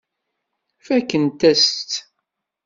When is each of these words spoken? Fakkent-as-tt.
Fakkent-as-tt. 0.85 1.91